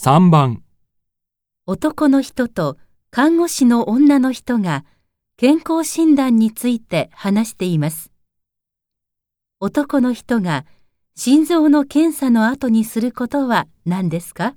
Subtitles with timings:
[0.00, 0.62] 3番、
[1.66, 2.78] 男の人と
[3.10, 4.84] 看護師の女の人が
[5.36, 8.12] 健康診断について話しています。
[9.58, 10.66] 男の人が
[11.16, 14.54] 心臓の検査の後にすることは何ですか？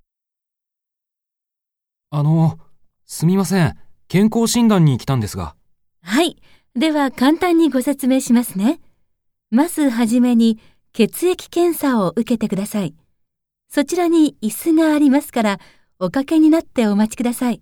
[2.12, 2.60] あの、
[3.08, 3.76] すみません。
[4.08, 5.56] 健康診断に来たんですが。
[6.04, 6.38] はい。
[6.76, 8.80] では簡単にご説明しますね。
[9.50, 10.60] まずはじめに
[10.94, 12.94] 血液検査を受けてください。
[13.74, 15.60] そちらに椅子がありますから、
[15.98, 17.62] おかけになってお待ちください。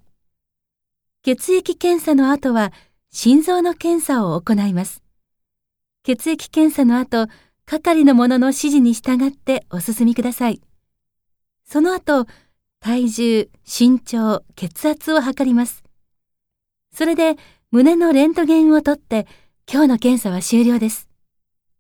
[1.22, 2.74] 血液検査の後は
[3.12, 5.04] 心臓の検査を行います。
[6.04, 7.28] 血液検査の後、
[7.68, 10.62] 係の者の指示に従ってお進みください。
[11.64, 12.26] その後、
[12.80, 15.84] 体重、身長、血圧を測ります。
[16.92, 17.36] それで
[17.70, 19.28] 胸のレントゲンを取って
[19.72, 21.08] 今日の検査は終了です。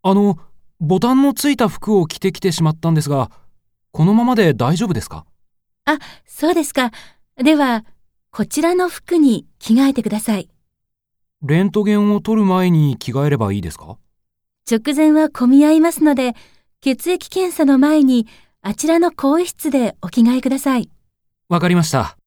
[0.03, 0.37] あの、
[0.79, 3.31] ボタンのついた服を着てきてしまったんですが、
[3.91, 5.25] このままで大丈夫ですか？
[5.85, 6.91] あ、そうですか。
[7.35, 7.85] では、
[8.31, 10.49] こちらの服に着替えてください。
[11.41, 13.97] レントゲンを取る前に着替えればいいですか？
[14.69, 16.35] 直前は混み合いますので、
[16.81, 18.27] 血液検査の前に
[18.61, 20.89] あちらの更衣室でお着替えください。
[21.47, 22.17] わかりました。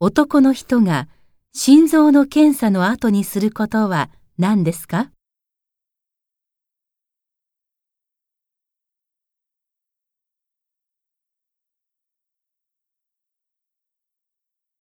[0.00, 1.08] 男の人が
[1.54, 5.10] 心臓の検査の後にすることは何ですか？